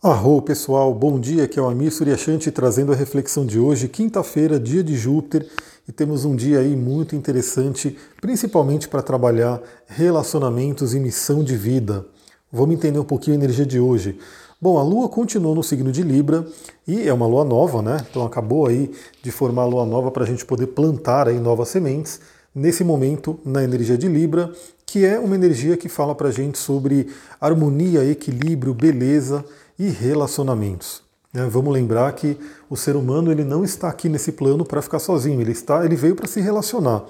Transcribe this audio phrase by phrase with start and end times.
[0.00, 4.56] Arro pessoal, bom dia, aqui é o Amir Suryashanti trazendo a reflexão de hoje, quinta-feira,
[4.56, 5.44] dia de Júpiter,
[5.88, 12.06] e temos um dia aí muito interessante, principalmente para trabalhar relacionamentos e missão de vida.
[12.52, 14.16] Vamos entender um pouquinho a energia de hoje.
[14.60, 16.46] Bom, a Lua continuou no signo de Libra
[16.86, 17.96] e é uma Lua nova, né?
[18.08, 21.70] Então acabou aí de formar a Lua nova para a gente poder plantar aí novas
[21.70, 22.20] sementes.
[22.54, 24.52] Nesse momento, na energia de Libra,
[24.86, 27.08] que é uma energia que fala para a gente sobre
[27.40, 29.44] harmonia, equilíbrio, beleza
[29.78, 31.02] e relacionamentos.
[31.32, 31.46] Né?
[31.50, 32.36] Vamos lembrar que
[32.68, 35.96] o ser humano ele não está aqui nesse plano para ficar sozinho, ele está, ele
[35.96, 37.04] veio para se relacionar.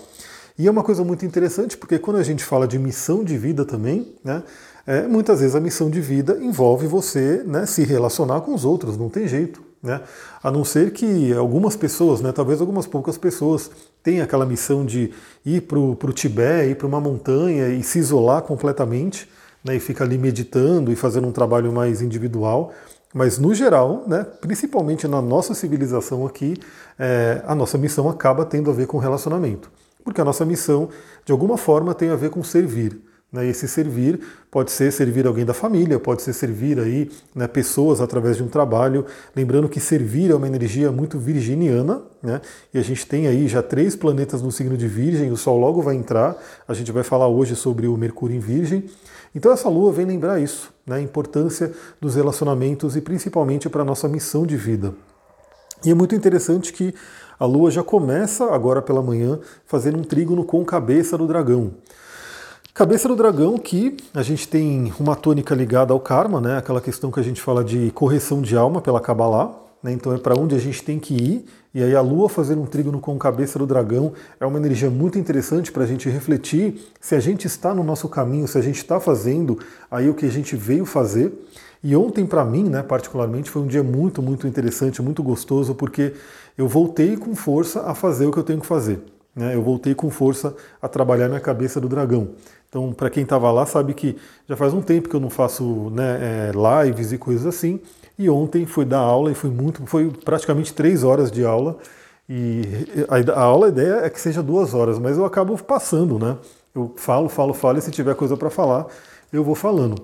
[0.58, 3.64] E é uma coisa muito interessante porque quando a gente fala de missão de vida
[3.64, 4.42] também, né,
[4.86, 8.96] é, muitas vezes a missão de vida envolve você né, se relacionar com os outros,
[8.96, 9.62] não tem jeito.
[9.80, 10.00] Né?
[10.42, 13.70] A não ser que algumas pessoas, né, talvez algumas poucas pessoas,
[14.02, 15.12] tenham aquela missão de
[15.46, 19.28] ir para o Tibete, ir para uma montanha e se isolar completamente
[19.64, 22.72] né, e fica ali meditando e fazendo um trabalho mais individual.
[23.12, 26.56] Mas no geral, né, principalmente na nossa civilização aqui,
[26.98, 29.70] é, a nossa missão acaba tendo a ver com relacionamento.
[30.04, 30.88] Porque a nossa missão,
[31.24, 33.00] de alguma forma, tem a ver com servir.
[33.32, 33.46] Né?
[33.46, 38.00] E esse servir pode ser servir alguém da família, pode ser servir aí né, pessoas
[38.00, 39.04] através de um trabalho.
[39.36, 42.40] Lembrando que servir é uma energia muito virginiana, né?
[42.72, 45.82] e a gente tem aí já três planetas no signo de Virgem, o Sol logo
[45.82, 48.84] vai entrar, a gente vai falar hoje sobre o Mercúrio em Virgem.
[49.34, 50.96] Então essa lua vem lembrar isso, né?
[50.96, 51.70] a importância
[52.00, 54.94] dos relacionamentos e principalmente para a nossa missão de vida.
[55.84, 56.92] E é muito interessante que
[57.38, 61.72] a lua já começa agora pela manhã fazendo um trígono com cabeça do dragão.
[62.78, 66.58] Cabeça do dragão que a gente tem uma tônica ligada ao karma, né?
[66.58, 69.90] Aquela questão que a gente fala de correção de alma pela Kabbalah, né?
[69.90, 71.44] Então é para onde a gente tem que ir.
[71.74, 75.18] E aí a Lua fazer um trígono com cabeça do dragão é uma energia muito
[75.18, 78.76] interessante para a gente refletir se a gente está no nosso caminho, se a gente
[78.76, 79.58] está fazendo
[79.90, 81.32] aí o que a gente veio fazer.
[81.82, 86.14] E ontem para mim, né, particularmente, foi um dia muito, muito interessante, muito gostoso, porque
[86.56, 89.00] eu voltei com força a fazer o que eu tenho que fazer.
[89.38, 89.54] Né?
[89.54, 92.30] Eu voltei com força a trabalhar minha cabeça do dragão.
[92.68, 95.90] Então, para quem estava lá, sabe que já faz um tempo que eu não faço
[95.90, 97.80] né, é, lives e coisas assim.
[98.18, 101.78] E ontem fui dar aula e foi muito, foi praticamente três horas de aula.
[102.28, 102.62] E
[103.08, 106.36] a, a aula, a ideia é que seja duas horas, mas eu acabo passando, né?
[106.74, 108.86] Eu falo, falo, falo, e se tiver coisa para falar,
[109.32, 109.96] eu vou falando.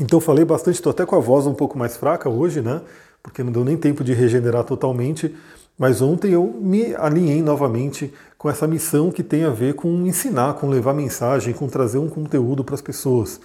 [0.00, 2.82] Então falei bastante, estou até com a voz um pouco mais fraca hoje, né?
[3.22, 5.34] Porque não deu nem tempo de regenerar totalmente.
[5.78, 10.54] Mas ontem eu me alinhei novamente com essa missão que tem a ver com ensinar,
[10.54, 13.40] com levar mensagem, com trazer um conteúdo para as pessoas.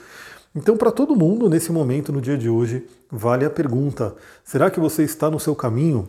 [0.55, 4.79] Então, para todo mundo, nesse momento, no dia de hoje, vale a pergunta: será que
[4.79, 6.07] você está no seu caminho?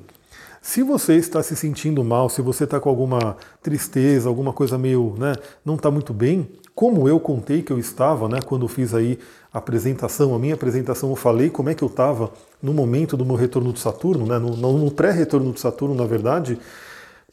[0.65, 5.13] Se você está se sentindo mal, se você está com alguma tristeza, alguma coisa meio,
[5.19, 5.35] né,
[5.65, 9.19] não está muito bem, como eu contei que eu estava, né, quando fiz aí
[9.53, 12.31] a apresentação, a minha apresentação, eu falei como é que eu estava
[12.63, 16.57] no momento do meu retorno de Saturno, né, no, no pré-retorno de Saturno, na verdade,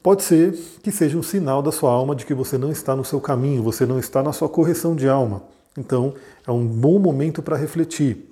[0.02, 3.06] pode ser que seja um sinal da sua alma de que você não está no
[3.06, 5.44] seu caminho, você não está na sua correção de alma.
[5.78, 6.16] Então,
[6.48, 8.28] é um bom momento para refletir.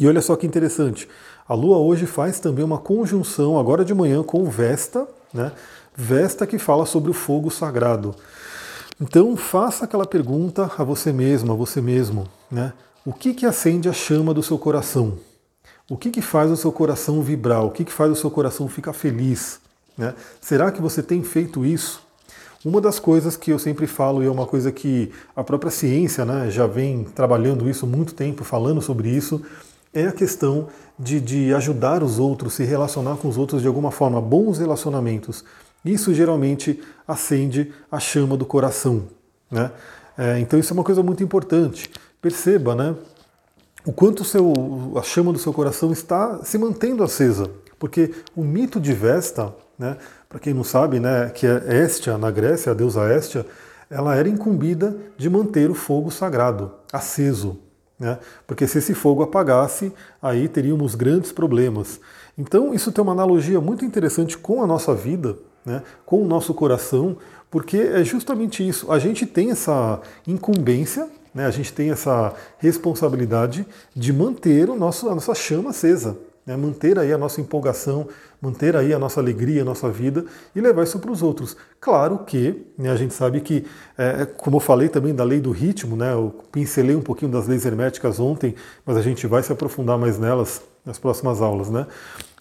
[0.00, 1.06] E olha só que interessante,
[1.48, 5.52] a Lua hoje faz também uma conjunção, agora de manhã, com Vesta, né?
[5.94, 8.14] Vesta que fala sobre o fogo sagrado.
[9.00, 12.72] Então faça aquela pergunta a você mesmo, a você mesmo, né?
[13.04, 15.18] O que, que acende a chama do seu coração?
[15.88, 17.64] O que, que faz o seu coração vibrar?
[17.64, 19.60] O que, que faz o seu coração ficar feliz?
[19.96, 20.12] Né?
[20.40, 22.02] Será que você tem feito isso?
[22.64, 26.24] Uma das coisas que eu sempre falo, e é uma coisa que a própria ciência
[26.24, 29.40] né, já vem trabalhando isso muito tempo, falando sobre isso,
[29.96, 30.68] é a questão
[30.98, 35.42] de, de ajudar os outros, se relacionar com os outros de alguma forma, bons relacionamentos.
[35.82, 39.04] Isso geralmente acende a chama do coração.
[39.50, 39.70] Né?
[40.18, 41.90] É, então isso é uma coisa muito importante.
[42.20, 42.94] Perceba né,
[43.86, 44.52] o quanto seu,
[44.96, 47.50] a chama do seu coração está se mantendo acesa.
[47.78, 49.96] Porque o mito de Vesta, né,
[50.28, 53.46] para quem não sabe, né, que é Estia, na Grécia, a deusa Estia,
[53.88, 57.60] ela era incumbida de manter o fogo sagrado aceso.
[57.98, 58.18] Né?
[58.46, 61.98] Porque se esse fogo apagasse, aí teríamos grandes problemas.
[62.36, 66.52] Então, isso tem uma analogia muito interessante com a nossa vida, né, com o nosso
[66.52, 67.16] coração,
[67.50, 68.92] porque é justamente isso.
[68.92, 75.08] A gente tem essa incumbência, né, a gente tem essa responsabilidade de manter o nosso,
[75.08, 78.08] a nossa chama acesa, né, manter aí a nossa empolgação,
[78.40, 81.56] manter aí a nossa alegria, a nossa vida e levar isso para os outros.
[81.80, 83.66] Claro que né, a gente sabe que,
[83.98, 87.48] é, como eu falei também da lei do ritmo, né, eu pincelei um pouquinho das
[87.48, 88.54] leis herméticas ontem,
[88.84, 91.86] mas a gente vai se aprofundar mais nelas nas próximas aulas, né?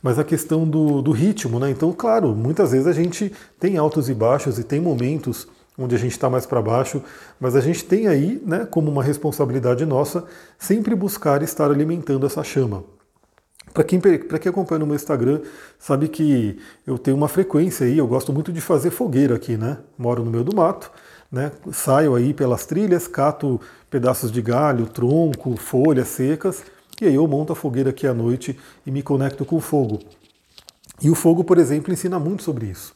[0.06, 1.72] mas a questão do, do ritmo, né?
[1.72, 5.98] Então, claro, muitas vezes a gente tem altos e baixos e tem momentos onde a
[5.98, 7.02] gente está mais para baixo,
[7.40, 10.24] mas a gente tem aí, né, como uma responsabilidade nossa,
[10.60, 12.84] sempre buscar estar alimentando essa chama.
[13.76, 15.42] Para quem, quem acompanha no meu Instagram,
[15.78, 16.58] sabe que
[16.88, 19.80] eu tenho uma frequência aí, eu gosto muito de fazer fogueira aqui, né?
[19.98, 20.90] Moro no meio do mato,
[21.30, 21.52] né?
[21.74, 26.64] Saio aí pelas trilhas, cato pedaços de galho, tronco, folhas secas,
[27.02, 30.00] e aí eu monto a fogueira aqui à noite e me conecto com o fogo.
[31.02, 32.96] E o fogo, por exemplo, ensina muito sobre isso.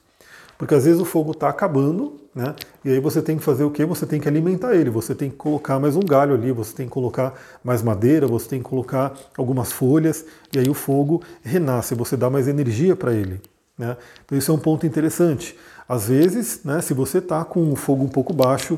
[0.60, 2.54] Porque às vezes o fogo está acabando, né?
[2.84, 3.86] E aí você tem que fazer o quê?
[3.86, 6.86] Você tem que alimentar ele, você tem que colocar mais um galho ali, você tem
[6.86, 7.34] que colocar
[7.64, 12.30] mais madeira, você tem que colocar algumas folhas, e aí o fogo renasce, você dá
[12.30, 13.40] mais energia para ele.
[13.78, 13.96] Né?
[14.26, 15.58] Então isso é um ponto interessante.
[15.88, 18.78] Às vezes, né, se você está com o fogo um pouco baixo,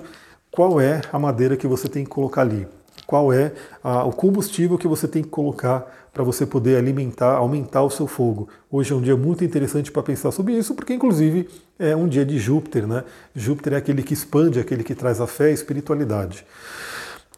[0.52, 2.68] qual é a madeira que você tem que colocar ali?
[3.12, 3.52] Qual é
[3.84, 8.08] a, o combustível que você tem que colocar para você poder alimentar, aumentar o seu
[8.08, 8.48] fogo.
[8.72, 12.26] Hoje é um dia muito interessante para pensar sobre isso, porque inclusive é um dia
[12.26, 13.04] de Júpiter, né?
[13.36, 16.46] Júpiter é aquele que expande, aquele que traz a fé e a espiritualidade.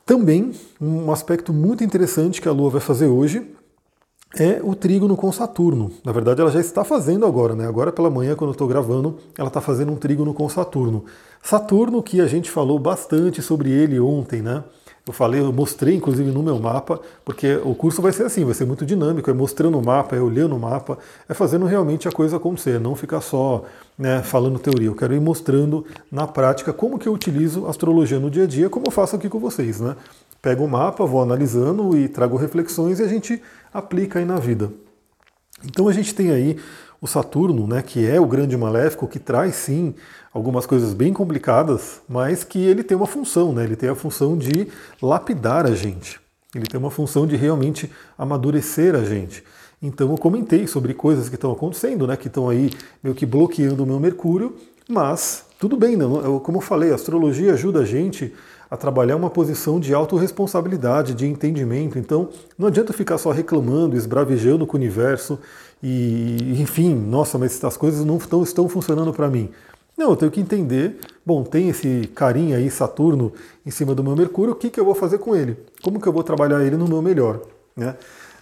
[0.06, 3.44] Também um aspecto muito interessante que a Lua vai fazer hoje
[4.36, 5.92] é o trígono com Saturno.
[6.06, 7.68] Na verdade, ela já está fazendo agora, né?
[7.68, 11.06] Agora pela manhã, quando eu estou gravando, ela está fazendo um trígono com Saturno.
[11.42, 14.64] Saturno, que a gente falou bastante sobre ele ontem, né?
[15.06, 18.54] Eu falei, eu mostrei inclusive no meu mapa, porque o curso vai ser assim, vai
[18.54, 20.98] ser muito dinâmico, é mostrando o mapa, é olhando o mapa,
[21.28, 23.66] é fazendo realmente a coisa acontecer, não ficar só
[23.98, 24.88] né, falando teoria.
[24.88, 28.70] Eu quero ir mostrando na prática como que eu utilizo astrologia no dia a dia,
[28.70, 29.98] como eu faço aqui com vocês, né?
[30.42, 33.42] Pego o mapa, vou analisando e trago reflexões e a gente
[33.74, 34.72] aplica aí na vida.
[35.66, 36.58] Então a gente tem aí
[37.02, 39.94] o Saturno, né, que é o grande maléfico, que traz sim
[40.34, 43.64] algumas coisas bem complicadas, mas que ele tem uma função, né?
[43.64, 44.68] Ele tem a função de
[45.02, 46.20] lapidar a gente.
[46.56, 49.44] Ele tem uma função de realmente amadurecer a gente.
[49.82, 52.16] Então eu comentei sobre coisas que estão acontecendo, né?
[52.16, 52.72] Que estão aí
[53.04, 54.56] meio que bloqueando o meu Mercúrio,
[54.90, 56.22] mas tudo bem, não?
[56.22, 58.34] Eu, como eu falei, a astrologia ajuda a gente
[58.70, 62.00] a trabalhar uma posição de autorresponsabilidade, de entendimento.
[62.00, 65.38] Então, não adianta ficar só reclamando, esbravejando com o universo
[65.82, 69.52] e, enfim, nossa, mas as coisas não estão funcionando para mim.
[69.98, 73.32] Não, eu tenho que entender, bom, tem esse carinha aí, Saturno,
[73.66, 75.56] em cima do meu Mercúrio, o que, que eu vou fazer com ele?
[75.84, 77.42] Como que eu vou trabalhar ele no meu melhor?
[77.76, 77.96] Né?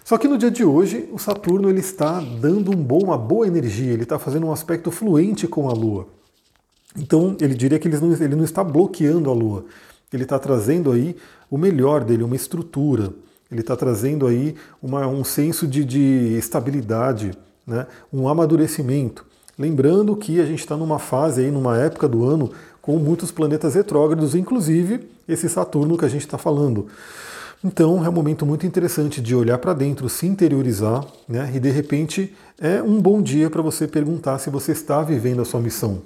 [0.03, 3.45] Só que no dia de hoje, o Saturno ele está dando um bom, uma boa
[3.45, 6.07] energia, ele está fazendo um aspecto fluente com a Lua.
[6.97, 9.65] Então, ele diria que ele não, ele não está bloqueando a Lua,
[10.11, 11.15] ele está trazendo aí
[11.49, 13.13] o melhor dele, uma estrutura,
[13.51, 17.31] ele está trazendo aí uma, um senso de, de estabilidade,
[17.67, 17.87] né?
[18.11, 19.25] um amadurecimento.
[19.61, 22.49] Lembrando que a gente está numa fase aí, numa época do ano,
[22.81, 26.87] com muitos planetas retrógrados, inclusive esse Saturno que a gente está falando.
[27.63, 31.51] Então é um momento muito interessante de olhar para dentro, se interiorizar, né?
[31.53, 35.45] E de repente é um bom dia para você perguntar se você está vivendo a
[35.45, 36.01] sua missão.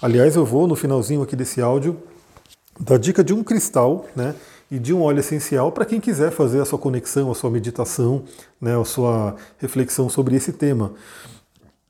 [0.00, 1.96] Aliás, eu vou no finalzinho aqui desse áudio
[2.78, 4.32] dar dica de um cristal, né?
[4.70, 8.22] E de um óleo essencial para quem quiser fazer a sua conexão, a sua meditação,
[8.60, 8.80] né?
[8.80, 10.92] A sua reflexão sobre esse tema.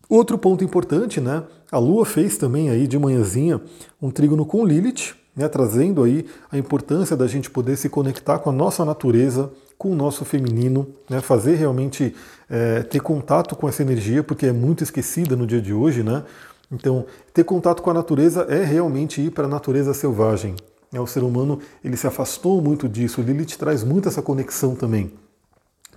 [0.09, 1.43] Outro ponto importante, né?
[1.71, 3.61] A Lua fez também aí de manhãzinha
[4.01, 8.49] um trígono com Lilith, né, trazendo aí a importância da gente poder se conectar com
[8.49, 12.15] a nossa natureza, com o nosso feminino, né, fazer realmente
[12.49, 16.25] é, ter contato com essa energia, porque é muito esquecida no dia de hoje, né?
[16.73, 17.05] Então,
[17.35, 20.57] ter contato com a natureza é realmente ir para a natureza selvagem.
[20.93, 23.21] É, o ser humano ele se afastou muito disso.
[23.21, 25.13] Lilith traz muito essa conexão também.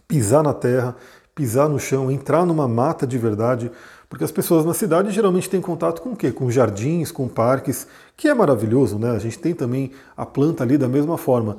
[0.07, 0.95] Pisar na terra,
[1.39, 3.71] pisar no chão, entrar numa mata de verdade,
[4.09, 6.33] porque as pessoas na cidade geralmente têm contato com o quê?
[6.33, 7.87] Com jardins, com parques,
[8.18, 9.11] que é maravilhoso, né?
[9.11, 11.56] A gente tem também a planta ali da mesma forma.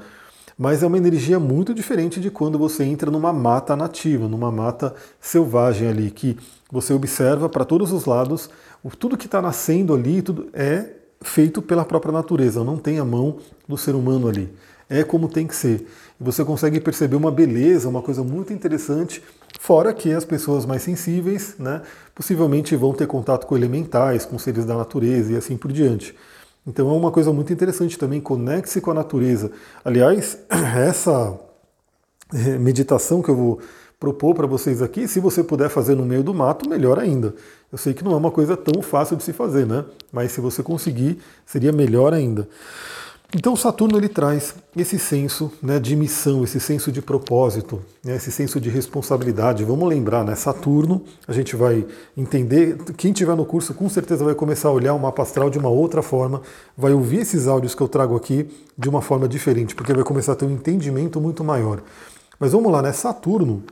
[0.58, 4.94] Mas é uma energia muito diferente de quando você entra numa mata nativa, numa mata
[5.18, 6.36] selvagem ali, que
[6.70, 8.50] você observa para todos os lados,
[8.98, 10.90] tudo que está nascendo ali tudo é
[11.22, 14.52] feito pela própria natureza, não tem a mão do ser humano ali.
[14.90, 15.86] É como tem que ser.
[16.20, 19.22] Você consegue perceber uma beleza, uma coisa muito interessante
[19.58, 21.82] Fora que as pessoas mais sensíveis, né,
[22.14, 26.14] possivelmente vão ter contato com elementais, com seres da natureza e assim por diante.
[26.66, 29.50] Então é uma coisa muito interessante também, conecte-se com a natureza.
[29.84, 31.38] Aliás, essa
[32.32, 33.60] eh, meditação que eu vou
[33.98, 37.34] propor para vocês aqui, se você puder fazer no meio do mato, melhor ainda.
[37.70, 39.84] Eu sei que não é uma coisa tão fácil de se fazer, né?
[40.10, 42.48] Mas se você conseguir, seria melhor ainda.
[43.32, 48.32] Então Saturno ele traz esse senso né, de missão, esse senso de propósito, né, esse
[48.32, 49.62] senso de responsabilidade.
[49.64, 50.34] Vamos lembrar, né?
[50.34, 52.76] Saturno, a gente vai entender.
[52.96, 55.68] Quem tiver no curso com certeza vai começar a olhar o mapa astral de uma
[55.68, 56.42] outra forma,
[56.76, 60.32] vai ouvir esses áudios que eu trago aqui de uma forma diferente, porque vai começar
[60.32, 61.82] a ter um entendimento muito maior.
[62.36, 62.92] Mas vamos lá, né?
[62.92, 63.62] Saturno,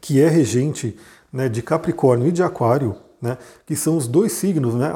[0.00, 0.96] que é regente
[1.32, 3.36] né, de Capricórnio e de Aquário, né,
[3.66, 4.92] que são os dois signos, né?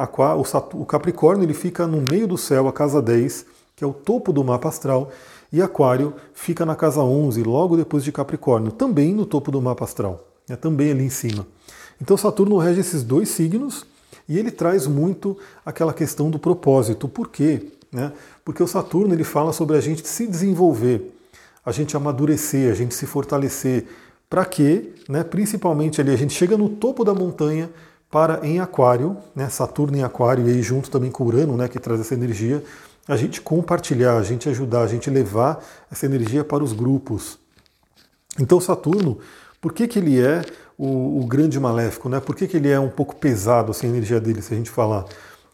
[0.75, 4.33] O Capricórnio ele fica no meio do céu, a casa 10 que é o topo
[4.33, 5.11] do mapa astral,
[5.53, 9.85] e Aquário fica na casa 11, logo depois de Capricórnio, também no topo do mapa
[9.85, 10.29] astral.
[10.49, 11.47] né, também ali em cima.
[12.01, 13.87] Então Saturno rege esses dois signos
[14.29, 17.09] e ele traz muito aquela questão do propósito.
[17.09, 17.69] Por quê?
[17.93, 18.13] Né?
[18.45, 21.15] Porque o Saturno ele fala sobre a gente se desenvolver,
[21.65, 23.87] a gente amadurecer, a gente se fortalecer.
[24.29, 24.93] Para quê?
[25.09, 25.23] Né?
[25.23, 27.71] Principalmente ali a gente chega no topo da montanha
[28.11, 29.49] para em Aquário, né?
[29.49, 31.69] Saturno em Aquário e aí junto também com Urano, né?
[31.69, 32.63] que traz essa energia,
[33.07, 37.39] a gente compartilhar, a gente ajudar, a gente levar essa energia para os grupos.
[38.41, 39.19] Então Saturno,
[39.61, 40.43] por que, que ele é
[40.77, 42.21] o, o grande maléfico, né?
[42.21, 44.71] Por que, que ele é um pouco pesado assim, a energia dele, se a gente
[44.71, 45.05] falar?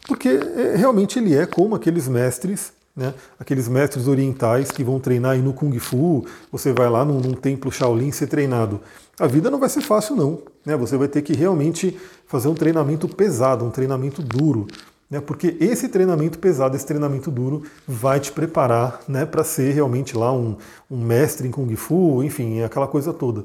[0.06, 3.14] Porque é, realmente ele é como aqueles mestres, né?
[3.38, 7.34] aqueles mestres orientais que vão treinar aí no Kung Fu, você vai lá num, num
[7.34, 8.80] templo Shaolin ser treinado.
[9.18, 10.76] A vida não vai ser fácil não, né?
[10.76, 14.66] Você vai ter que realmente fazer um treinamento pesado, um treinamento duro,
[15.10, 15.20] né?
[15.20, 20.32] Porque esse treinamento pesado, esse treinamento duro, vai te preparar, né, para ser realmente lá
[20.32, 20.56] um,
[20.90, 23.44] um mestre em Kung Fu, enfim, aquela coisa toda.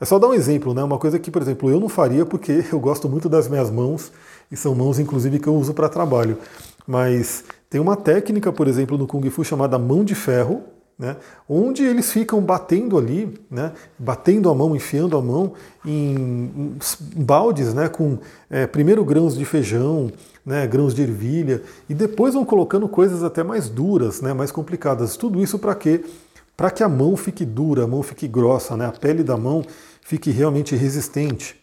[0.00, 0.82] É só dar um exemplo, né?
[0.82, 4.10] Uma coisa que, por exemplo, eu não faria porque eu gosto muito das minhas mãos
[4.50, 6.38] e são mãos, inclusive, que eu uso para trabalho.
[6.84, 10.62] Mas tem uma técnica, por exemplo, no Kung Fu chamada mão de ferro,
[10.98, 11.16] né,
[11.48, 16.76] onde eles ficam batendo ali, né, batendo a mão, enfiando a mão em
[17.16, 18.18] baldes né, com
[18.48, 20.12] é, primeiro grãos de feijão,
[20.44, 25.16] né, grãos de ervilha, e depois vão colocando coisas até mais duras, né, mais complicadas.
[25.16, 26.04] Tudo isso para quê?
[26.56, 29.64] Para que a mão fique dura, a mão fique grossa, né, a pele da mão
[30.02, 31.60] fique realmente resistente.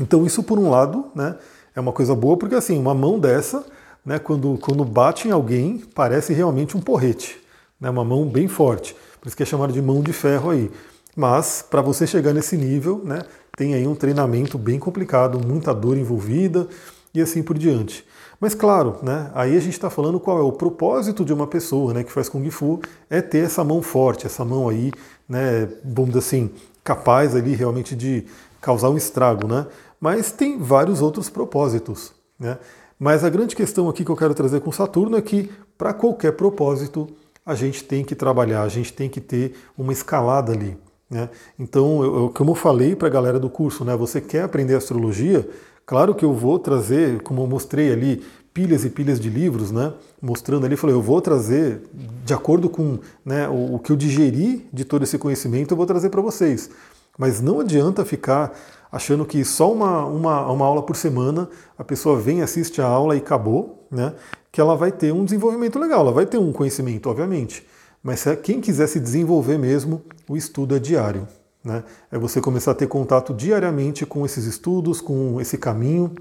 [0.00, 1.36] Então isso por um lado, né,
[1.74, 3.64] é uma coisa boa porque assim uma mão dessa,
[4.04, 7.38] né, quando, quando bate em alguém parece realmente um porrete,
[7.80, 8.94] né, uma mão bem forte.
[9.20, 10.70] Por isso que é chamado de mão de ferro aí.
[11.16, 13.22] Mas para você chegar nesse nível, né,
[13.56, 16.68] tem aí um treinamento bem complicado, muita dor envolvida
[17.14, 18.04] e assim por diante.
[18.38, 21.94] Mas claro, né, aí a gente está falando qual é o propósito de uma pessoa
[21.94, 24.92] né, que faz Kung Fu, é ter essa mão forte, essa mão aí,
[25.26, 26.50] né, vamos dizer assim,
[26.84, 28.26] capaz ali realmente de
[28.60, 29.66] causar um estrago, né?
[30.00, 32.58] Mas tem vários outros propósitos, né?
[32.98, 36.32] Mas a grande questão aqui que eu quero trazer com Saturno é que para qualquer
[36.32, 37.08] propósito
[37.46, 40.76] a gente tem que trabalhar, a gente tem que ter uma escalada ali.
[41.08, 41.30] Né?
[41.56, 45.48] Então, eu, como eu falei para a galera do curso, né, você quer aprender astrologia?
[45.86, 49.92] Claro que eu vou trazer, como eu mostrei ali, pilhas e pilhas de livros, né?
[50.20, 51.82] Mostrando ali, falei, eu vou trazer,
[52.24, 55.86] de acordo com né, o, o que eu digeri de todo esse conhecimento, eu vou
[55.86, 56.70] trazer para vocês.
[57.16, 58.52] Mas não adianta ficar
[58.90, 61.48] achando que só uma, uma, uma aula por semana
[61.78, 64.14] a pessoa vem, assiste a aula e acabou, né?
[64.50, 67.66] Que ela vai ter um desenvolvimento legal, ela vai ter um conhecimento, obviamente.
[68.02, 71.26] Mas quem quiser se desenvolver mesmo, o estudo é diário.
[71.64, 71.82] Né?
[72.12, 76.14] É você começar a ter contato diariamente com esses estudos, com esse caminho,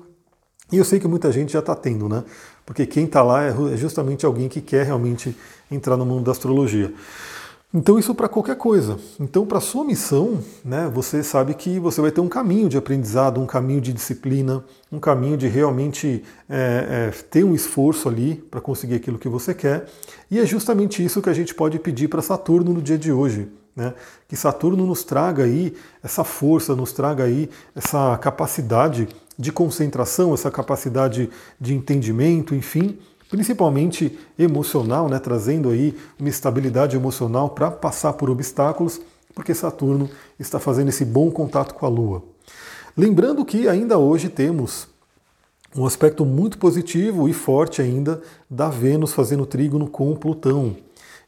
[0.72, 2.24] e eu sei que muita gente já está tendo, né?
[2.66, 5.38] Porque quem está lá é, é justamente alguém que quer realmente
[5.70, 6.92] entrar no mundo da astrologia.
[7.74, 8.98] Então isso para qualquer coisa.
[9.20, 13.42] Então para sua missão, né, você sabe que você vai ter um caminho de aprendizado,
[13.42, 18.62] um caminho de disciplina, um caminho de realmente é, é, ter um esforço ali para
[18.62, 19.88] conseguir aquilo que você quer.
[20.32, 23.50] E é justamente isso que a gente pode pedir para Saturno no dia de hoje.
[23.76, 23.94] Né?
[24.28, 29.08] Que Saturno nos traga aí essa força, nos traga aí essa capacidade
[29.38, 31.30] de concentração, essa capacidade
[31.60, 32.98] de entendimento, enfim,
[33.30, 39.02] principalmente emocional, né, trazendo aí uma estabilidade emocional para passar por obstáculos,
[39.34, 42.24] porque Saturno está fazendo esse bom contato com a Lua.
[42.96, 44.88] Lembrando que ainda hoje temos
[45.76, 50.78] um aspecto muito positivo e forte ainda da Vênus fazendo trígono com Plutão.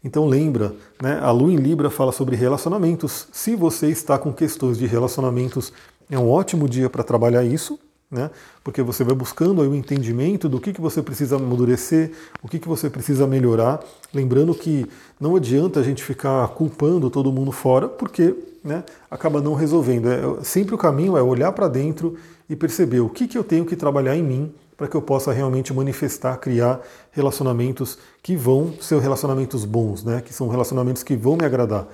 [0.01, 3.27] Então lembra, né, a Lua em Libra fala sobre relacionamentos.
[3.33, 5.73] Se você está com questões de relacionamentos,
[6.09, 7.77] é um ótimo dia para trabalhar isso
[8.09, 8.31] né?
[8.63, 12.11] porque você vai buscando aí o entendimento do que, que você precisa amadurecer,
[12.41, 13.83] o que, que você precisa melhorar.
[14.13, 14.85] Lembrando que
[15.19, 18.33] não adianta a gente ficar culpando todo mundo fora, porque
[18.63, 20.07] né, acaba não resolvendo.
[20.07, 22.17] É, sempre o caminho é olhar para dentro
[22.49, 25.33] e perceber o que, que eu tenho que trabalhar em mim para que eu possa
[25.33, 26.79] realmente manifestar, criar
[27.11, 30.21] relacionamentos que vão ser relacionamentos bons, né?
[30.21, 31.87] que são relacionamentos que vão me agradar.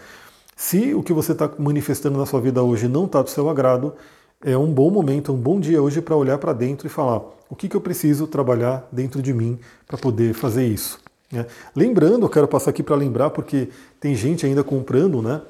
[0.55, 3.93] Se o que você está manifestando na sua vida hoje não está do seu agrado,
[4.43, 7.55] é um bom momento, um bom dia hoje para olhar para dentro e falar o
[7.55, 9.57] que, que eu preciso trabalhar dentro de mim
[9.87, 10.99] para poder fazer isso.
[11.31, 11.45] Né?
[11.75, 13.69] Lembrando, eu quero passar aqui para lembrar, porque
[13.99, 15.41] tem gente ainda comprando, né?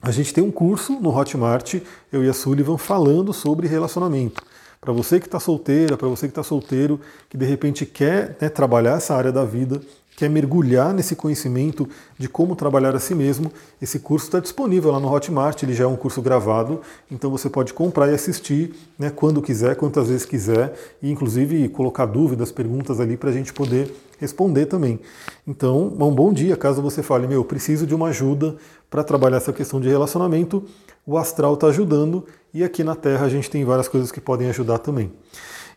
[0.00, 1.80] A gente tem um curso no Hotmart,
[2.12, 4.42] eu e a Sullivan, falando sobre relacionamento.
[4.80, 8.48] Para você que está solteira, para você que está solteiro, que de repente quer né,
[8.48, 9.80] trabalhar essa área da vida,
[10.16, 11.86] quer mergulhar nesse conhecimento
[12.18, 15.84] de como trabalhar a si mesmo, esse curso está disponível lá no Hotmart, ele já
[15.84, 16.80] é um curso gravado,
[17.10, 22.06] então você pode comprar e assistir né, quando quiser, quantas vezes quiser, e inclusive colocar
[22.06, 24.98] dúvidas, perguntas ali para a gente poder responder também.
[25.46, 28.56] Então, um bom dia, caso você fale, meu, preciso de uma ajuda
[28.88, 30.64] para trabalhar essa questão de relacionamento,
[31.06, 34.48] o astral está ajudando e aqui na Terra a gente tem várias coisas que podem
[34.48, 35.12] ajudar também.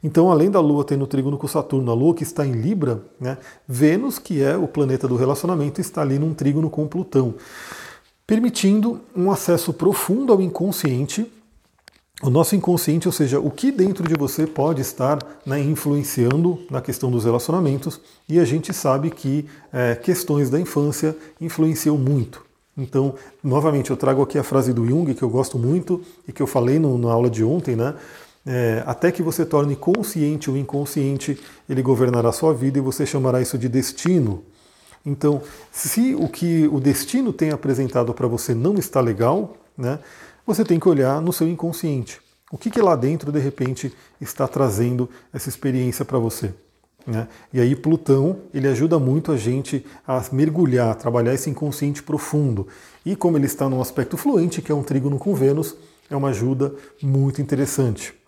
[0.04, 3.38] Então, além da Lua tendo trígono com Saturno, a Lua que está em Libra, né,
[3.68, 7.36] Vênus, que é o planeta do relacionamento, está ali num trígono com Plutão,
[8.26, 11.30] permitindo um acesso profundo ao inconsciente.
[12.22, 16.82] O nosso inconsciente, ou seja, o que dentro de você pode estar né, influenciando na
[16.82, 22.46] questão dos relacionamentos, e a gente sabe que é, questões da infância influenciam muito.
[22.78, 26.42] Então, novamente, eu trago aqui a frase do Jung, que eu gosto muito e que
[26.42, 27.96] eu falei no, na aula de ontem, né?
[28.46, 33.06] É, até que você torne consciente o inconsciente, ele governará a sua vida e você
[33.06, 34.44] chamará isso de destino.
[35.06, 35.42] Então,
[35.72, 40.00] se o que o destino tem apresentado para você não está legal, né,
[40.46, 42.20] você tem que olhar no seu inconsciente.
[42.52, 46.54] O que, que lá dentro, de repente, está trazendo essa experiência para você?
[47.06, 47.28] Né?
[47.54, 52.68] E aí Plutão ele ajuda muito a gente a mergulhar, a trabalhar esse inconsciente profundo.
[53.06, 55.76] E como ele está num aspecto fluente, que é um trígono com Vênus,
[56.10, 58.19] é uma ajuda muito interessante.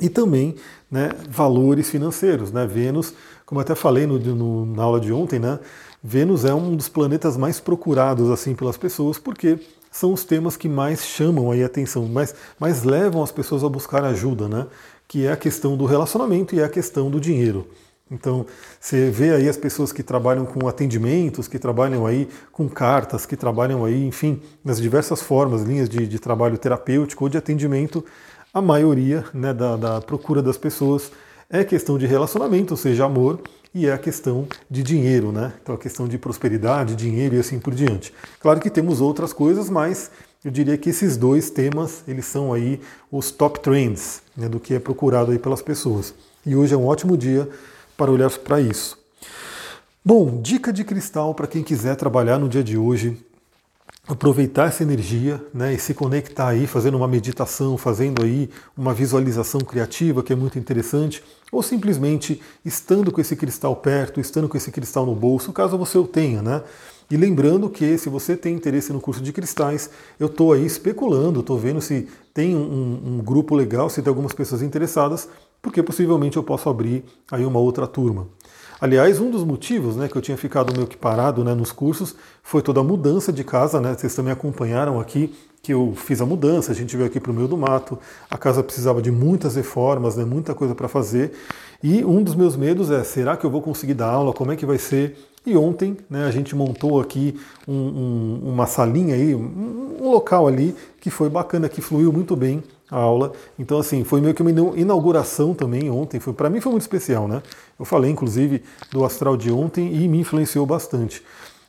[0.00, 0.54] E também
[0.90, 2.52] né, valores financeiros.
[2.52, 2.66] Né?
[2.66, 3.12] Vênus,
[3.44, 5.58] como até falei no, no, na aula de ontem, né,
[6.02, 9.58] Vênus é um dos planetas mais procurados assim pelas pessoas, porque
[9.90, 14.04] são os temas que mais chamam aí atenção, mais, mais levam as pessoas a buscar
[14.04, 14.66] ajuda, né?
[15.08, 17.66] que é a questão do relacionamento e a questão do dinheiro.
[18.10, 18.46] Então,
[18.80, 23.36] você vê aí as pessoas que trabalham com atendimentos, que trabalham aí com cartas, que
[23.36, 28.04] trabalham aí, enfim, nas diversas formas, linhas de, de trabalho terapêutico ou de atendimento,
[28.52, 31.10] a maioria né, da, da procura das pessoas
[31.50, 33.40] é questão de relacionamento, ou seja, amor,
[33.74, 35.52] e é a questão de dinheiro, né?
[35.62, 38.12] Então a questão de prosperidade, dinheiro e assim por diante.
[38.40, 40.10] Claro que temos outras coisas, mas
[40.44, 44.74] eu diria que esses dois temas, eles são aí os top trends né, do que
[44.74, 46.14] é procurado aí pelas pessoas.
[46.46, 47.48] E hoje é um ótimo dia
[47.96, 48.98] para olhar para isso.
[50.04, 53.18] Bom, dica de cristal para quem quiser trabalhar no dia de hoje,
[54.08, 59.60] aproveitar essa energia né, e se conectar aí, fazendo uma meditação, fazendo aí uma visualização
[59.60, 64.70] criativa, que é muito interessante, ou simplesmente estando com esse cristal perto, estando com esse
[64.70, 66.62] cristal no bolso, caso você o tenha, né?
[67.10, 69.88] E lembrando que se você tem interesse no curso de cristais,
[70.20, 74.34] eu estou aí especulando, estou vendo se tem um, um, grupo legal, se tem algumas
[74.34, 75.26] pessoas interessadas,
[75.62, 78.28] porque possivelmente eu posso abrir aí uma outra turma.
[78.80, 82.14] Aliás, um dos motivos né, que eu tinha ficado meio que parado né, nos cursos
[82.42, 83.94] foi toda a mudança de casa, né?
[83.96, 87.34] Vocês também acompanharam aqui que eu fiz a mudança, a gente veio aqui para o
[87.34, 87.98] meio do mato,
[88.30, 91.32] a casa precisava de muitas reformas, né, muita coisa para fazer.
[91.82, 94.32] E um dos meus medos é, será que eu vou conseguir dar aula?
[94.32, 95.18] Como é que vai ser?
[95.44, 100.46] E ontem né, a gente montou aqui um, um, uma salinha aí, um, um local
[100.46, 103.32] ali que foi bacana, que fluiu muito bem a aula.
[103.58, 106.18] Então, assim, foi meio que uma inauguração também ontem.
[106.20, 107.42] Foi Para mim foi muito especial, né?
[107.78, 111.22] Eu falei, inclusive, do astral de ontem e me influenciou bastante.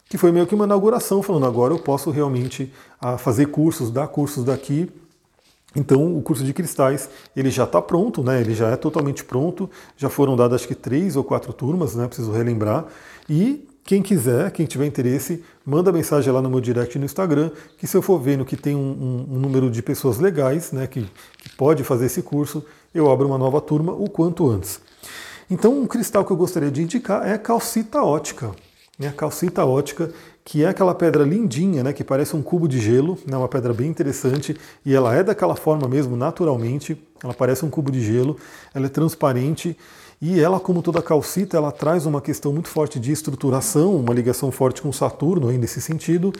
[0.08, 3.92] Que foi meio que uma inauguração, falando agora eu posso realmente a, ah, fazer cursos,
[3.92, 4.90] dar cursos daqui.
[5.76, 8.42] Então, o curso de cristais, ele já está pronto, né?
[8.42, 9.70] Ele já é totalmente pronto.
[9.96, 12.08] Já foram dadas, acho que, três ou quatro turmas, né?
[12.08, 12.86] Preciso relembrar.
[13.30, 17.88] E quem quiser, quem tiver interesse, manda mensagem lá no meu direct no Instagram, que
[17.88, 21.10] se eu for vendo que tem um, um, um número de pessoas legais, né, que,
[21.40, 24.80] que, pode fazer esse curso, eu abro uma nova turma o quanto antes.
[25.50, 28.52] Então, um cristal que eu gostaria de indicar é a calcita ótica.
[29.00, 30.14] Né, a calcita ótica,
[30.46, 33.74] que é aquela pedra lindinha, né, que parece um cubo de gelo, né, uma pedra
[33.74, 38.38] bem interessante, e ela é daquela forma mesmo, naturalmente, ela parece um cubo de gelo,
[38.72, 39.76] ela é transparente,
[40.22, 44.52] e ela, como toda calcita, ela traz uma questão muito forte de estruturação, uma ligação
[44.52, 46.34] forte com Saturno nesse sentido.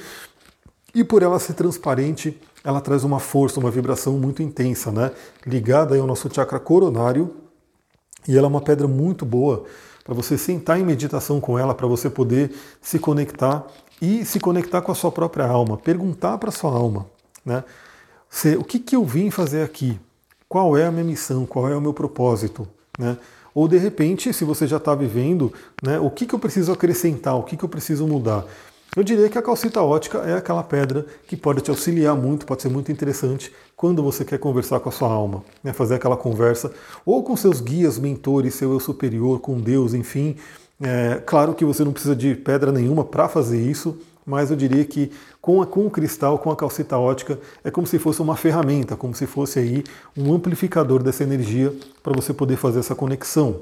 [0.94, 5.12] E por ela ser transparente, ela traz uma força, uma vibração muito intensa, né?
[5.46, 7.34] Ligada ao nosso chakra coronário.
[8.28, 9.64] E ela é uma pedra muito boa
[10.04, 13.66] para você sentar em meditação com ela, para você poder se conectar
[14.02, 17.06] e se conectar com a sua própria alma, perguntar para a sua alma,
[17.46, 17.64] né?
[18.58, 20.00] o que, que eu vim fazer aqui?
[20.48, 21.46] Qual é a minha missão?
[21.46, 22.68] Qual é o meu propósito?
[22.98, 23.18] Né?
[23.54, 25.52] Ou de repente, se você já está vivendo,
[25.84, 28.46] né, o que, que eu preciso acrescentar, o que, que eu preciso mudar?
[28.96, 32.62] Eu diria que a calcita ótica é aquela pedra que pode te auxiliar muito, pode
[32.62, 36.72] ser muito interessante quando você quer conversar com a sua alma, né, fazer aquela conversa,
[37.06, 40.36] ou com seus guias, mentores, seu eu superior, com Deus, enfim.
[40.82, 43.98] É, claro que você não precisa de pedra nenhuma para fazer isso,
[44.30, 45.12] mas eu diria que
[45.42, 48.96] com, a, com o cristal, com a calcita ótica, é como se fosse uma ferramenta,
[48.96, 49.84] como se fosse aí
[50.16, 53.60] um amplificador dessa energia para você poder fazer essa conexão.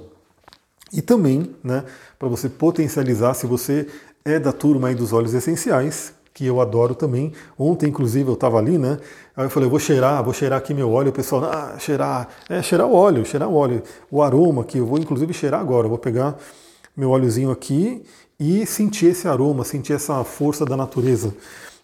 [0.91, 1.85] E também, né,
[2.19, 3.87] para você potencializar, se você
[4.25, 7.31] é da turma aí dos óleos essenciais, que eu adoro também.
[7.57, 8.99] Ontem, inclusive, eu estava ali, né?
[9.35, 11.09] Aí eu falei, vou cheirar, vou cheirar aqui meu óleo.
[11.09, 13.81] O pessoal, ah, cheirar, é cheirar o óleo, cheirar o óleo.
[14.11, 15.85] O aroma que eu vou inclusive cheirar agora.
[15.85, 16.37] Eu vou pegar
[16.95, 18.03] meu óleozinho aqui
[18.39, 21.33] e sentir esse aroma, sentir essa força da natureza.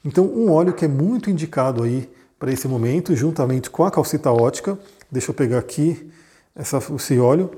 [0.05, 4.31] Então, um óleo que é muito indicado aí para esse momento, juntamente com a calcita
[4.31, 4.77] ótica.
[5.09, 6.11] Deixa eu pegar aqui
[6.55, 7.49] essa, esse óleo.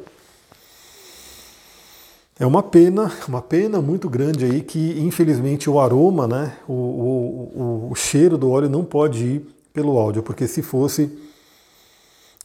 [2.38, 7.88] É uma pena, uma pena muito grande aí que infelizmente o aroma, né, o, o,
[7.92, 11.18] o, cheiro do óleo não pode ir pelo áudio, porque se fosse,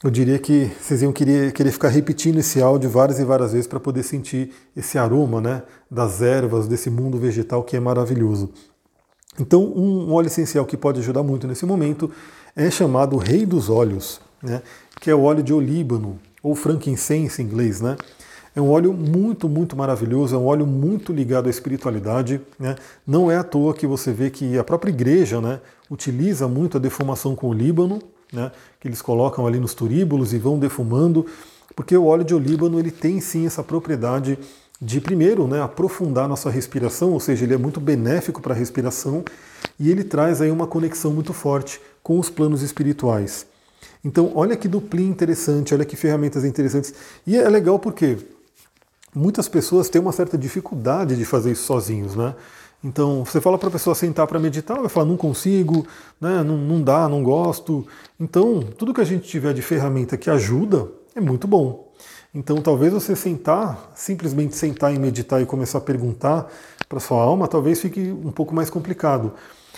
[0.03, 3.67] eu diria que vocês iam querer, querer ficar repetindo esse áudio várias e várias vezes
[3.67, 8.49] para poder sentir esse aroma né, das ervas, desse mundo vegetal que é maravilhoso.
[9.39, 12.09] Então, um óleo essencial que pode ajudar muito nesse momento
[12.55, 14.61] é chamado Rei dos Óleos, né,
[14.99, 17.95] que é o óleo de olíbano, ou frankincense em inglês, né?
[18.53, 22.41] É um óleo muito, muito maravilhoso, é um óleo muito ligado à espiritualidade.
[22.59, 22.75] Né?
[23.07, 26.79] Não é à toa que você vê que a própria igreja né, utiliza muito a
[26.79, 31.25] defumação com o líbano, né, que eles colocam ali nos turíbulos e vão defumando,
[31.75, 34.37] porque o óleo de olíbano ele tem sim essa propriedade
[34.81, 39.23] de, primeiro, né, aprofundar nossa respiração, ou seja, ele é muito benéfico para a respiração
[39.79, 43.45] e ele traz aí uma conexão muito forte com os planos espirituais.
[44.03, 46.93] Então, olha que duplinha interessante, olha que ferramentas interessantes.
[47.25, 48.17] E é legal porque
[49.13, 52.33] muitas pessoas têm uma certa dificuldade de fazer isso sozinhos, né?
[52.83, 55.85] Então, você fala para a pessoa sentar para meditar, ela vai falar, não consigo,
[56.19, 56.43] né?
[56.43, 57.85] não, não dá, não gosto.
[58.19, 61.91] Então, tudo que a gente tiver de ferramenta que ajuda é muito bom.
[62.33, 66.47] Então, talvez você sentar, simplesmente sentar e meditar e começar a perguntar
[66.89, 69.33] para sua alma, talvez fique um pouco mais complicado.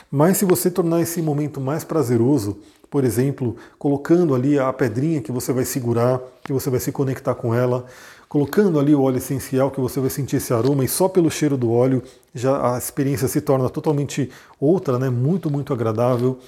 [0.10, 2.58] Mas se você tornar esse momento mais prazeroso,
[2.90, 7.34] por exemplo, colocando ali a pedrinha que você vai segurar, que você vai se conectar
[7.34, 7.86] com ela,
[8.34, 11.56] colocando ali o óleo essencial que você vai sentir esse aroma e só pelo cheiro
[11.56, 12.02] do óleo
[12.34, 14.28] já a experiência se torna totalmente
[14.60, 15.08] outra, né?
[15.08, 16.40] Muito, muito agradável.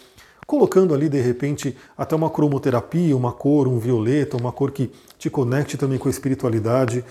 [0.46, 5.30] Colocando ali de repente até uma cromoterapia, uma cor, um violeta, uma cor que te
[5.30, 7.04] conecte também com a espiritualidade.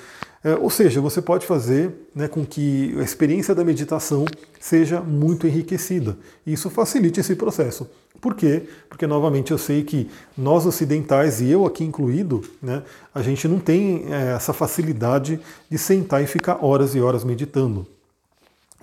[0.45, 4.27] É, ou seja, você pode fazer né, com que a experiência da meditação
[4.61, 6.17] seja muito enriquecida.
[6.47, 7.89] E isso facilite esse processo.
[8.21, 8.63] Por quê?
[8.89, 12.83] Porque, novamente, eu sei que nós ocidentais, e eu aqui incluído, né,
[13.15, 17.87] a gente não tem é, essa facilidade de sentar e ficar horas e horas meditando.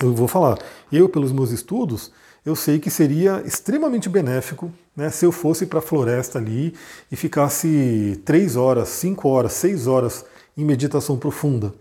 [0.01, 0.57] Eu vou falar,
[0.91, 2.11] eu, pelos meus estudos,
[2.45, 6.73] eu sei que seria extremamente benéfico né, se eu fosse para a floresta ali
[7.11, 10.25] e ficasse três horas, cinco horas, seis horas
[10.57, 11.73] em meditação profunda.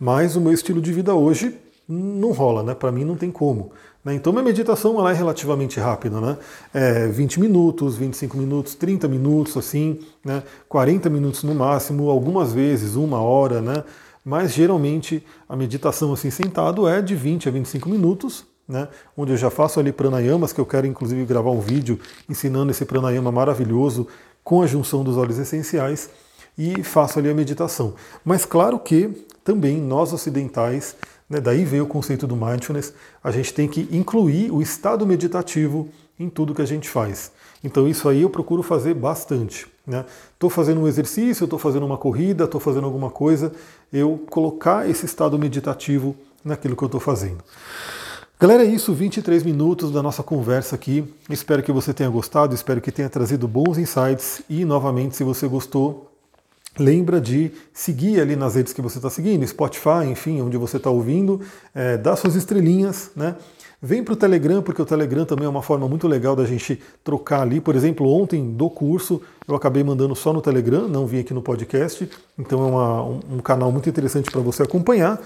[0.00, 1.54] Mas o meu estilo de vida hoje
[1.88, 2.74] não rola, né?
[2.74, 3.72] Para mim não tem como.
[4.04, 4.14] Né?
[4.14, 6.36] Então minha meditação ela é relativamente rápida, né?
[6.72, 10.42] É 20 minutos, 25 minutos, 30 minutos, assim, né?
[10.68, 13.84] 40 minutos no máximo, algumas vezes uma hora, né?
[14.24, 19.36] Mas geralmente a meditação assim sentado é de 20 a 25 minutos, né, onde eu
[19.36, 24.06] já faço ali pranayamas, que eu quero inclusive gravar um vídeo ensinando esse pranayama maravilhoso
[24.44, 26.10] com a junção dos óleos essenciais
[26.56, 27.94] e faço ali a meditação.
[28.24, 30.96] Mas claro que também nós ocidentais,
[31.30, 32.92] né, daí veio o conceito do mindfulness,
[33.24, 37.32] a gente tem que incluir o estado meditativo em tudo que a gente faz.
[37.62, 39.66] Então isso aí eu procuro fazer bastante.
[39.86, 40.54] Estou né?
[40.54, 43.52] fazendo um exercício, estou fazendo uma corrida, estou fazendo alguma coisa,
[43.92, 47.42] eu colocar esse estado meditativo naquilo que eu estou fazendo.
[48.40, 51.04] Galera, é isso, 23 minutos da nossa conversa aqui.
[51.28, 55.48] Espero que você tenha gostado, espero que tenha trazido bons insights e, novamente, se você
[55.48, 56.08] gostou,
[56.78, 60.88] Lembra de seguir ali nas redes que você está seguindo, Spotify, enfim, onde você está
[60.88, 61.40] ouvindo,
[61.74, 63.34] é, dá suas estrelinhas, né?
[63.82, 66.80] Vem para o Telegram, porque o Telegram também é uma forma muito legal da gente
[67.02, 67.60] trocar ali.
[67.60, 71.42] Por exemplo, ontem do curso eu acabei mandando só no Telegram, não vim aqui no
[71.42, 75.20] podcast, então é uma, um, um canal muito interessante para você acompanhar.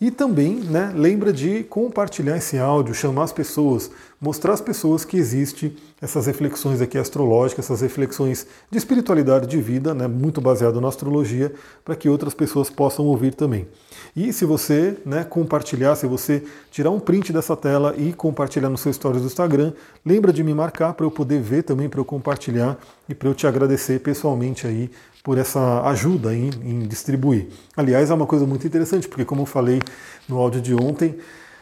[0.00, 5.18] E também né, lembra de compartilhar esse áudio, chamar as pessoas, mostrar às pessoas que
[5.18, 10.88] existe essas reflexões aqui astrológicas, essas reflexões de espiritualidade de vida, né, muito baseado na
[10.88, 11.52] astrologia,
[11.84, 13.68] para que outras pessoas possam ouvir também.
[14.16, 18.78] E se você né, compartilhar, se você tirar um print dessa tela e compartilhar no
[18.78, 22.06] seu stories do Instagram, lembra de me marcar para eu poder ver também, para eu
[22.06, 24.90] compartilhar e para eu te agradecer pessoalmente aí
[25.22, 27.48] por essa ajuda em, em, distribuir.
[27.76, 29.80] Aliás, é uma coisa muito interessante, porque como eu falei
[30.28, 31.16] no áudio de ontem,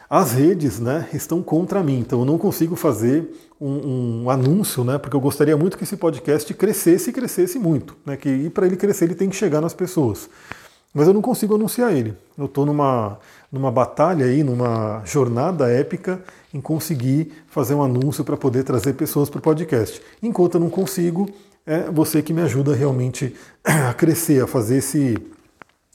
[0.09, 4.97] as redes né, estão contra mim, então eu não consigo fazer um, um anúncio, né,
[4.97, 7.95] porque eu gostaria muito que esse podcast crescesse e crescesse muito.
[8.05, 10.29] Né, que, e para ele crescer, ele tem que chegar nas pessoas.
[10.91, 12.15] Mas eu não consigo anunciar ele.
[12.35, 13.19] Eu estou numa,
[13.51, 16.19] numa batalha aí, numa jornada épica
[16.51, 20.01] em conseguir fazer um anúncio para poder trazer pessoas para o podcast.
[20.23, 21.29] Enquanto eu não consigo,
[21.65, 25.17] é você que me ajuda realmente a crescer, a fazer esse,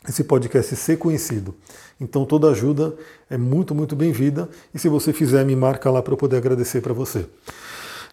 [0.09, 1.55] esse podcast ser conhecido.
[2.01, 2.95] Então toda ajuda
[3.31, 4.49] é muito, muito bem-vinda.
[4.75, 7.27] E se você fizer, me marca lá para eu poder agradecer para você.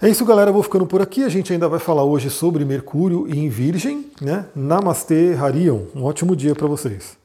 [0.02, 0.50] É isso, galera.
[0.50, 1.24] Eu vou ficando por aqui.
[1.24, 4.46] A gente ainda vai falar hoje sobre Mercúrio em Virgem, né?
[4.56, 5.82] Namastê, Harion.
[5.96, 7.21] Um ótimo dia para vocês.